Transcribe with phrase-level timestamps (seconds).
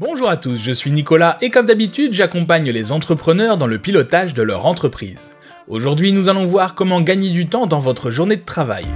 [0.00, 4.32] Bonjour à tous, je suis Nicolas et comme d'habitude, j'accompagne les entrepreneurs dans le pilotage
[4.32, 5.32] de leur entreprise.
[5.66, 8.86] Aujourd'hui, nous allons voir comment gagner du temps dans votre journée de travail.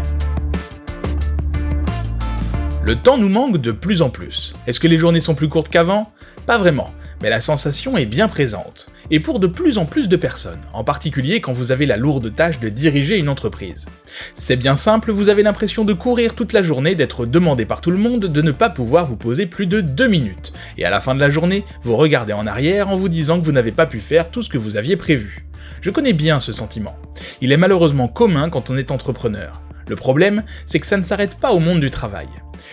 [2.86, 4.54] Le temps nous manque de plus en plus.
[4.68, 6.12] Est-ce que les journées sont plus courtes qu'avant?
[6.46, 10.16] Pas vraiment, mais la sensation est bien présente et pour de plus en plus de
[10.16, 13.86] personnes, en particulier quand vous avez la lourde tâche de diriger une entreprise.
[14.34, 17.90] C'est bien simple, vous avez l'impression de courir toute la journée, d'être demandé par tout
[17.90, 21.00] le monde, de ne pas pouvoir vous poser plus de 2 minutes, et à la
[21.00, 23.86] fin de la journée, vous regardez en arrière en vous disant que vous n'avez pas
[23.86, 25.46] pu faire tout ce que vous aviez prévu.
[25.80, 26.96] Je connais bien ce sentiment.
[27.40, 29.62] Il est malheureusement commun quand on est entrepreneur.
[29.88, 32.28] Le problème, c'est que ça ne s'arrête pas au monde du travail.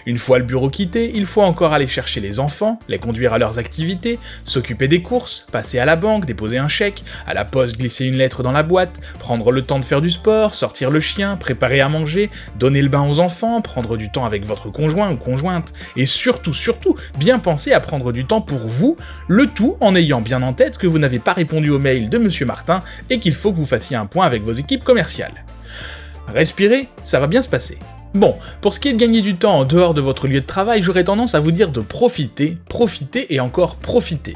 [0.06, 3.38] Une fois le bureau quitté, il faut encore aller chercher les enfants, les conduire à
[3.38, 7.78] leurs activités, s'occuper des courses, passer à la banque, déposer un chèque, à la poste
[7.78, 11.00] glisser une lettre dans la boîte, prendre le temps de faire du sport, sortir le
[11.00, 15.12] chien, préparer à manger, donner le bain aux enfants, prendre du temps avec votre conjoint
[15.12, 19.78] ou conjointe, et surtout, surtout, bien penser à prendre du temps pour vous, le tout
[19.80, 22.80] en ayant bien en tête que vous n'avez pas répondu au mail de Monsieur Martin
[23.10, 25.44] et qu'il faut que vous fassiez un point avec vos équipes commerciales.
[26.28, 27.78] Respirez, ça va bien se passer.
[28.16, 30.46] Bon, pour ce qui est de gagner du temps en dehors de votre lieu de
[30.46, 34.34] travail, j'aurais tendance à vous dire de profiter, profiter et encore profiter.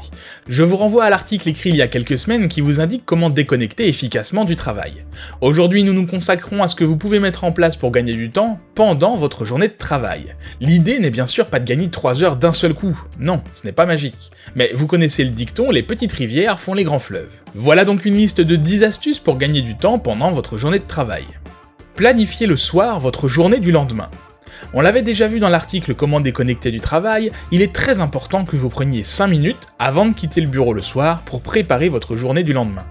[0.48, 3.30] Je vous renvoie à l'article écrit il y a quelques semaines qui vous indique comment
[3.30, 5.04] déconnecter efficacement du travail.
[5.40, 8.30] Aujourd'hui, nous nous consacrons à ce que vous pouvez mettre en place pour gagner du
[8.30, 10.36] temps pendant votre journée de travail.
[10.60, 13.72] L'idée n'est bien sûr pas de gagner 3 heures d'un seul coup, non, ce n'est
[13.72, 14.30] pas magique.
[14.54, 17.32] Mais vous connaissez le dicton, les petites rivières font les grands fleuves.
[17.56, 20.86] Voilà donc une liste de 10 astuces pour gagner du temps pendant votre journée de
[20.86, 21.24] travail.
[21.96, 24.10] Planifiez le soir votre journée du lendemain.
[24.72, 28.56] On l'avait déjà vu dans l'article Comment déconnecter du travail, il est très important que
[28.56, 32.42] vous preniez 5 minutes avant de quitter le bureau le soir pour préparer votre journée
[32.42, 32.82] du lendemain.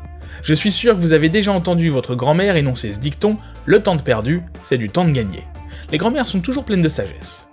[0.42, 3.98] Je suis sûr que vous avez déjà entendu votre grand-mère énoncer ce dicton Le temps
[3.98, 5.44] de perdu, c'est du temps de gagné.
[5.92, 7.46] Les grand-mères sont toujours pleines de sagesse.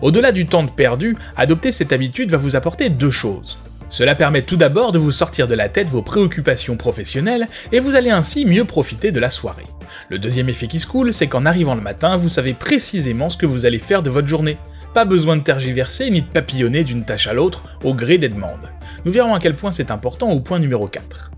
[0.00, 3.58] Au-delà du temps de perdu, adopter cette habitude va vous apporter deux choses.
[3.88, 7.94] Cela permet tout d'abord de vous sortir de la tête vos préoccupations professionnelles et vous
[7.94, 9.66] allez ainsi mieux profiter de la soirée.
[10.08, 13.36] Le deuxième effet qui se coule, c'est qu'en arrivant le matin, vous savez précisément ce
[13.36, 14.58] que vous allez faire de votre journée.
[14.92, 18.70] Pas besoin de tergiverser ni de papillonner d'une tâche à l'autre au gré des demandes.
[19.04, 21.30] Nous verrons à quel point c'est important au point numéro 4.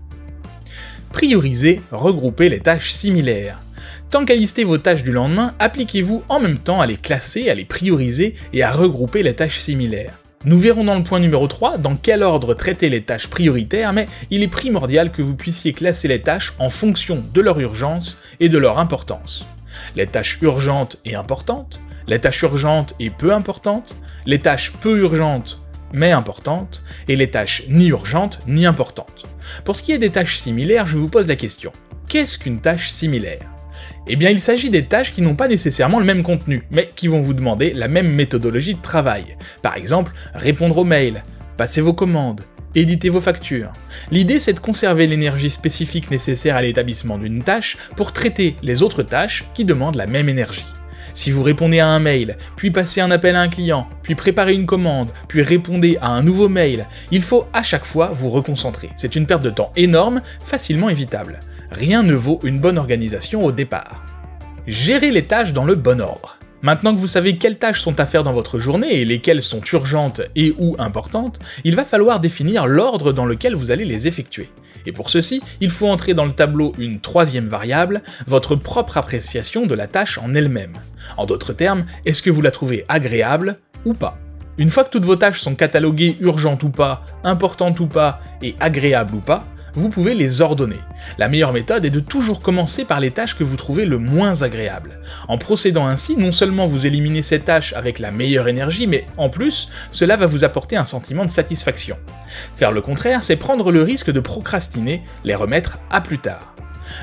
[1.13, 3.59] Prioriser, regrouper les tâches similaires.
[4.09, 7.53] Tant qu'à lister vos tâches du lendemain, appliquez-vous en même temps à les classer, à
[7.53, 10.13] les prioriser et à regrouper les tâches similaires.
[10.45, 14.07] Nous verrons dans le point numéro 3 dans quel ordre traiter les tâches prioritaires, mais
[14.31, 18.47] il est primordial que vous puissiez classer les tâches en fonction de leur urgence et
[18.47, 19.45] de leur importance.
[19.97, 23.95] Les tâches urgentes et importantes, les tâches urgentes et peu importantes,
[24.25, 25.59] les tâches peu urgentes
[25.91, 29.25] mais importantes, et les tâches ni urgentes ni importantes.
[29.65, 31.73] Pour ce qui est des tâches similaires, je vous pose la question.
[32.07, 33.58] Qu'est-ce qu'une tâche similaire?
[34.07, 37.07] Eh bien, il s'agit des tâches qui n'ont pas nécessairement le même contenu, mais qui
[37.07, 39.37] vont vous demander la même méthodologie de travail.
[39.61, 41.23] Par exemple, répondre aux mails,
[41.57, 42.41] passer vos commandes,
[42.75, 43.71] éditer vos factures.
[44.11, 49.03] L'idée, c'est de conserver l'énergie spécifique nécessaire à l'établissement d'une tâche pour traiter les autres
[49.03, 50.65] tâches qui demandent la même énergie.
[51.13, 54.53] Si vous répondez à un mail, puis passez un appel à un client, puis préparez
[54.53, 58.89] une commande, puis répondez à un nouveau mail, il faut à chaque fois vous reconcentrer.
[58.95, 61.39] C'est une perte de temps énorme, facilement évitable
[61.71, 64.05] rien ne vaut une bonne organisation au départ.
[64.67, 66.37] Gérez les tâches dans le bon ordre.
[66.61, 69.61] Maintenant que vous savez quelles tâches sont à faire dans votre journée et lesquelles sont
[69.71, 74.49] urgentes et ou importantes, il va falloir définir l'ordre dans lequel vous allez les effectuer.
[74.85, 79.65] Et pour ceci, il faut entrer dans le tableau une troisième variable, votre propre appréciation
[79.65, 80.73] de la tâche en elle-même.
[81.15, 84.17] En d'autres termes, est-ce que vous la trouvez agréable ou pas?
[84.57, 88.55] Une fois que toutes vos tâches sont cataloguées urgentes ou pas, importantes ou pas et
[88.59, 90.79] agréables ou pas, vous pouvez les ordonner.
[91.17, 94.41] La meilleure méthode est de toujours commencer par les tâches que vous trouvez le moins
[94.41, 94.99] agréables.
[95.27, 99.29] En procédant ainsi, non seulement vous éliminez ces tâches avec la meilleure énergie, mais en
[99.29, 101.97] plus, cela va vous apporter un sentiment de satisfaction.
[102.55, 106.53] Faire le contraire, c'est prendre le risque de procrastiner, les remettre à plus tard.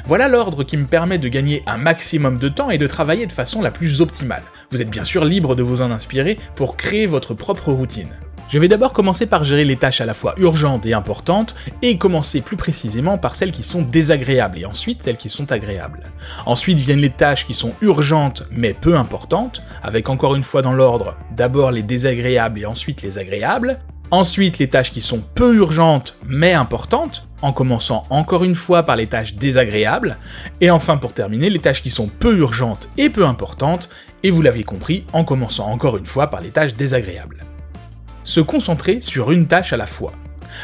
[0.04, 3.32] Voilà l'ordre qui me permet de gagner un maximum de temps et de travailler de
[3.32, 4.42] façon la plus optimale.
[4.70, 8.08] Vous êtes bien sûr libre de vous en inspirer pour créer votre propre routine.
[8.48, 11.98] Je vais d'abord commencer par gérer les tâches à la fois urgentes et importantes, et
[11.98, 16.04] commencer plus précisément par celles qui sont désagréables, et ensuite celles qui sont agréables.
[16.46, 20.72] Ensuite viennent les tâches qui sont urgentes mais peu importantes, avec encore une fois dans
[20.72, 23.80] l'ordre, d'abord les désagréables et ensuite les agréables.
[24.12, 28.94] Ensuite les tâches qui sont peu urgentes mais importantes, en commençant encore une fois par
[28.94, 30.18] les tâches désagréables,
[30.60, 33.88] et enfin pour terminer les tâches qui sont peu urgentes et peu importantes,
[34.22, 37.40] et vous l'avez compris, en commençant encore une fois par les tâches désagréables
[38.26, 40.12] se concentrer sur une tâche à la fois.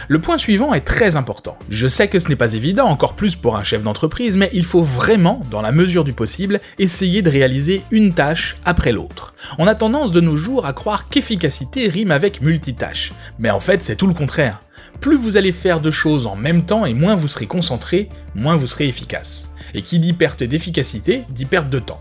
[0.08, 1.56] Le point suivant est très important.
[1.68, 4.64] Je sais que ce n'est pas évident, encore plus pour un chef d'entreprise, mais il
[4.64, 9.34] faut vraiment, dans la mesure du possible, essayer de réaliser une tâche après l'autre.
[9.58, 13.82] On a tendance de nos jours à croire qu'efficacité rime avec multitâche, mais en fait
[13.82, 14.60] c'est tout le contraire.
[15.00, 18.56] Plus vous allez faire de choses en même temps et moins vous serez concentré, moins
[18.56, 19.50] vous serez efficace.
[19.74, 22.00] Et qui dit perte d'efficacité dit perte de temps.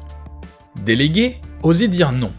[0.84, 2.31] Déléguer, osez dire non.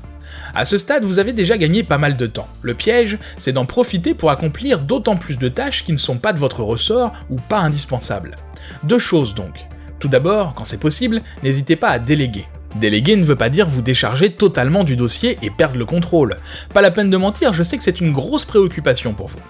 [0.55, 2.49] À ce stade, vous avez déjà gagné pas mal de temps.
[2.61, 6.35] Le piège, c'est d'en profiter pour accomplir d'autant plus de tâches qui ne sont pas
[6.35, 8.37] de votre ressort ou pas indispensables.
[8.85, 9.67] Deux choses donc.
[9.99, 12.47] Tout d'abord, quand c'est possible, n'hésitez pas à déléguer.
[12.77, 16.37] Déléguer ne veut pas dire vous décharger totalement du dossier et perdre le contrôle.
[16.75, 19.41] Pas la peine de mentir, je sais que c'est une grosse préoccupation pour vous.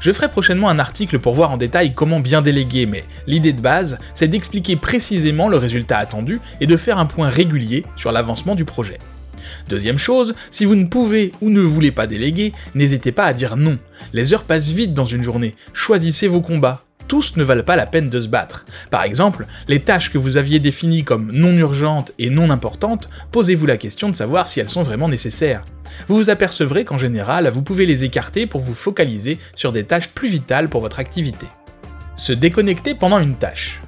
[0.00, 3.60] Je ferai prochainement un article pour voir en détail comment bien déléguer, mais l'idée de
[3.60, 8.54] base, c'est d'expliquer précisément le résultat attendu et de faire un point régulier sur l'avancement
[8.54, 8.98] du projet.
[9.68, 13.56] Deuxième chose, si vous ne pouvez ou ne voulez pas déléguer, n'hésitez pas à dire
[13.56, 13.78] non.
[14.14, 16.84] Les heures passent vite dans une journée, choisissez vos combats.
[17.06, 18.64] Tous ne valent pas la peine de se battre.
[18.90, 23.66] Par exemple, les tâches que vous aviez définies comme non urgentes et non importantes, posez-vous
[23.66, 25.64] la question de savoir si elles sont vraiment nécessaires.
[26.06, 30.08] Vous vous apercevrez qu'en général, vous pouvez les écarter pour vous focaliser sur des tâches
[30.08, 31.46] plus vitales pour votre activité.
[32.16, 33.80] Se déconnecter pendant une tâche.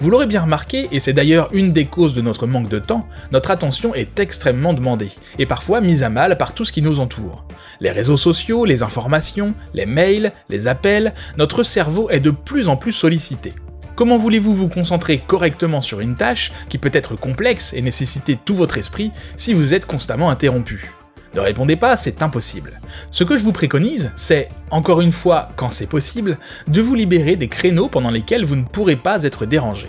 [0.00, 3.08] Vous l'aurez bien remarqué, et c'est d'ailleurs une des causes de notre manque de temps,
[3.32, 5.10] notre attention est extrêmement demandée,
[5.40, 7.44] et parfois mise à mal par tout ce qui nous entoure.
[7.80, 12.76] Les réseaux sociaux, les informations, les mails, les appels, notre cerveau est de plus en
[12.76, 13.52] plus sollicité.
[13.96, 18.54] Comment voulez-vous vous concentrer correctement sur une tâche qui peut être complexe et nécessiter tout
[18.54, 20.92] votre esprit si vous êtes constamment interrompu?
[21.34, 22.80] Ne répondez pas, c'est impossible.
[23.10, 26.38] Ce que je vous préconise, c'est, encore une fois, quand c'est possible,
[26.68, 29.88] de vous libérer des créneaux pendant lesquels vous ne pourrez pas être dérangé.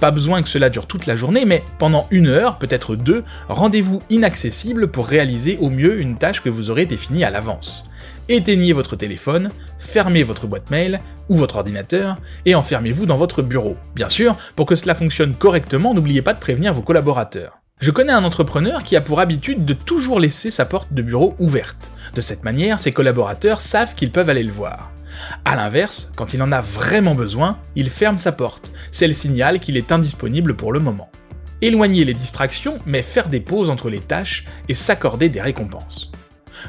[0.00, 4.00] Pas besoin que cela dure toute la journée, mais pendant une heure, peut-être deux, rendez-vous
[4.10, 7.84] inaccessible pour réaliser au mieux une tâche que vous aurez définie à l'avance.
[8.28, 13.76] Éteignez votre téléphone, fermez votre boîte mail ou votre ordinateur et enfermez-vous dans votre bureau.
[13.94, 17.57] Bien sûr, pour que cela fonctionne correctement, n'oubliez pas de prévenir vos collaborateurs.
[17.80, 21.36] Je connais un entrepreneur qui a pour habitude de toujours laisser sa porte de bureau
[21.38, 21.92] ouverte.
[22.12, 24.90] De cette manière, ses collaborateurs savent qu'ils peuvent aller le voir.
[25.44, 28.72] A l'inverse, quand il en a vraiment besoin, il ferme sa porte.
[28.90, 31.08] C'est le signal qu'il est indisponible pour le moment.
[31.62, 36.10] Éloigner les distractions, mais faire des pauses entre les tâches et s'accorder des récompenses.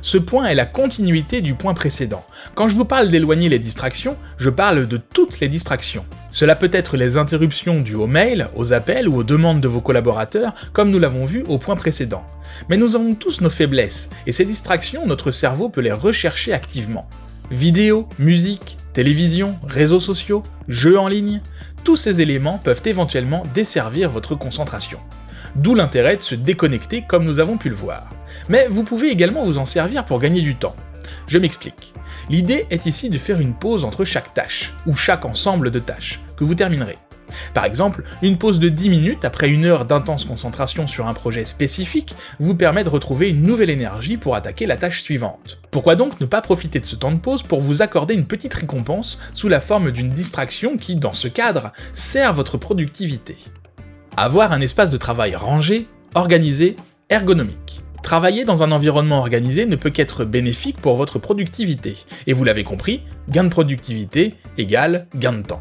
[0.02, 2.26] Ce point est la continuité du point précédent.
[2.56, 6.06] Quand je vous parle d'éloigner les distractions, je parle de toutes les distractions.
[6.32, 9.82] Cela peut être les interruptions dues aux mails, aux appels ou aux demandes de vos
[9.82, 12.24] collaborateurs, comme nous l'avons vu au point précédent.
[12.70, 17.08] Mais nous avons tous nos faiblesses, et ces distractions, notre cerveau peut les rechercher activement.
[17.52, 21.42] Vidéo, musique, télévision, réseaux sociaux, jeux en ligne,
[21.84, 25.00] tous ces éléments peuvent éventuellement desservir votre concentration.
[25.56, 28.14] D'où l'intérêt de se déconnecter comme nous avons pu le voir.
[28.50, 30.76] Mais vous pouvez également vous en servir pour gagner du temps.
[31.28, 31.94] Je m'explique.
[32.30, 36.20] L'idée est ici de faire une pause entre chaque tâche, ou chaque ensemble de tâches,
[36.38, 36.98] que vous terminerez.
[37.54, 41.46] Par exemple, une pause de 10 minutes après une heure d'intense concentration sur un projet
[41.46, 45.60] spécifique vous permet de retrouver une nouvelle énergie pour attaquer la tâche suivante.
[45.72, 48.54] Pourquoi donc ne pas profiter de ce temps de pause pour vous accorder une petite
[48.54, 53.38] récompense sous la forme d'une distraction qui, dans ce cadre, sert votre productivité?
[54.24, 56.76] Avoir un espace de travail rangé, organisé,
[57.10, 57.82] ergonomique.
[58.04, 61.98] Travailler dans un environnement organisé ne peut qu'être bénéfique pour votre productivité.
[62.28, 65.60] Et vous l'avez compris, gain de productivité égale gain de temps.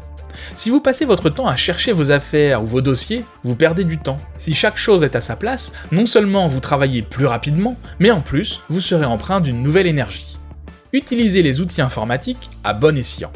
[0.55, 3.97] Si vous passez votre temps à chercher vos affaires ou vos dossiers, vous perdez du
[3.97, 4.17] temps.
[4.37, 8.21] Si chaque chose est à sa place, non seulement vous travaillez plus rapidement, mais en
[8.21, 10.37] plus, vous serez empreint d'une nouvelle énergie.
[10.93, 13.31] Utilisez les outils informatiques à bon escient.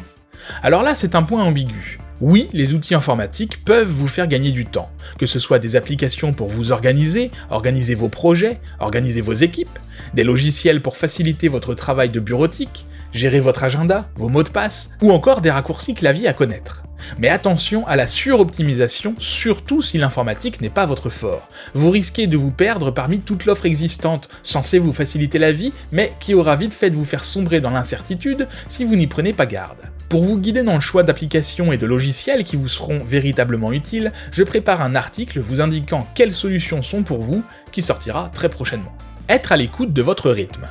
[0.62, 1.98] Alors là, c'est un point ambigu.
[2.20, 6.32] Oui, les outils informatiques peuvent vous faire gagner du temps, que ce soit des applications
[6.32, 9.78] pour vous organiser, organiser vos projets, organiser vos équipes,
[10.14, 14.90] des logiciels pour faciliter votre travail de bureautique, gérer votre agenda, vos mots de passe,
[15.02, 16.84] ou encore des raccourcis clavier à connaître.
[17.18, 21.48] Mais attention à la suroptimisation, surtout si l'informatique n'est pas votre fort.
[21.74, 26.12] Vous risquez de vous perdre parmi toute l'offre existante, censée vous faciliter la vie, mais
[26.20, 29.46] qui aura vite fait de vous faire sombrer dans l'incertitude si vous n'y prenez pas
[29.46, 29.93] garde.
[30.08, 34.12] Pour vous guider dans le choix d'applications et de logiciels qui vous seront véritablement utiles,
[34.32, 37.42] je prépare un article vous indiquant quelles solutions sont pour vous,
[37.72, 38.96] qui sortira très prochainement.
[39.28, 40.66] Être à l'écoute de votre rythme.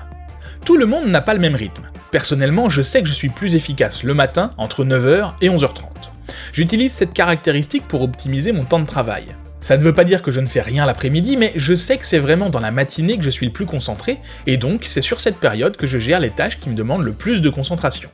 [0.65, 1.83] Tout le monde n'a pas le même rythme.
[2.11, 5.83] Personnellement, je sais que je suis plus efficace le matin entre 9h et 11h30.
[6.53, 9.35] J'utilise cette caractéristique pour optimiser mon temps de travail.
[9.59, 12.05] Ça ne veut pas dire que je ne fais rien l'après-midi, mais je sais que
[12.05, 15.19] c'est vraiment dans la matinée que je suis le plus concentré, et donc c'est sur
[15.19, 18.09] cette période que je gère les tâches qui me demandent le plus de concentration.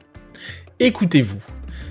[0.81, 1.41] Écoutez-vous.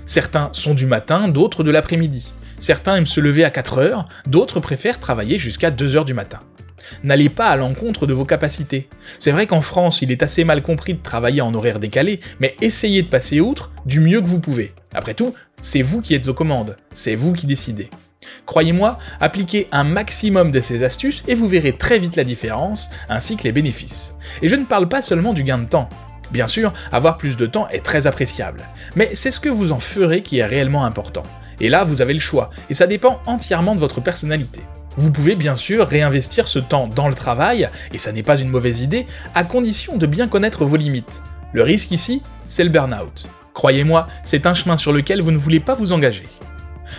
[0.07, 2.33] Certains sont du matin, d'autres de l'après-midi.
[2.57, 6.39] Certains aiment se lever à 4 heures, d'autres préfèrent travailler jusqu'à 2 heures du matin.
[7.03, 8.89] N'allez pas à l'encontre de vos capacités.
[9.19, 12.55] C'est vrai qu'en France, il est assez mal compris de travailler en horaire décalé, mais
[12.61, 14.73] essayez de passer outre, du mieux que vous pouvez.
[14.95, 17.91] Après tout, c'est vous qui êtes aux commandes, c'est vous qui décidez.
[18.47, 23.37] Croyez-moi, appliquez un maximum de ces astuces et vous verrez très vite la différence, ainsi
[23.37, 24.15] que les bénéfices.
[24.41, 25.89] Et je ne parle pas seulement du gain de temps.
[26.31, 28.63] Bien sûr, avoir plus de temps est très appréciable,
[28.95, 31.23] mais c'est ce que vous en ferez qui est réellement important.
[31.59, 34.61] Et là, vous avez le choix, et ça dépend entièrement de votre personnalité.
[34.95, 38.49] Vous pouvez bien sûr réinvestir ce temps dans le travail, et ça n'est pas une
[38.49, 41.21] mauvaise idée, à condition de bien connaître vos limites.
[41.53, 43.27] Le risque ici, c'est le burn-out.
[43.53, 46.23] Croyez-moi, c'est un chemin sur lequel vous ne voulez pas vous engager.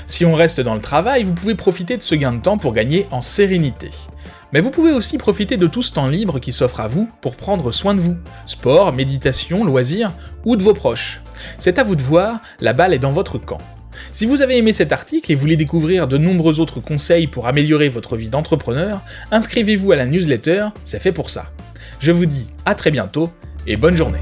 [0.07, 2.73] Si on reste dans le travail, vous pouvez profiter de ce gain de temps pour
[2.73, 3.91] gagner en sérénité.
[4.53, 7.37] Mais vous pouvez aussi profiter de tout ce temps libre qui s'offre à vous pour
[7.37, 8.17] prendre soin de vous.
[8.47, 10.13] Sport, méditation, loisirs
[10.45, 11.21] ou de vos proches.
[11.59, 13.59] C'est à vous de voir, la balle est dans votre camp.
[14.13, 17.89] Si vous avez aimé cet article et voulez découvrir de nombreux autres conseils pour améliorer
[17.89, 21.47] votre vie d'entrepreneur, inscrivez-vous à la newsletter, c'est fait pour ça.
[22.01, 23.29] Je vous dis à très bientôt
[23.67, 24.21] et bonne journée.